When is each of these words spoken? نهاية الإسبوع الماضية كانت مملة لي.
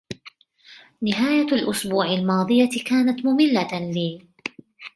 نهاية 1.01 1.45
الإسبوع 1.45 2.05
الماضية 2.13 2.69
كانت 2.85 3.25
مملة 3.25 3.91
لي. 3.91 4.27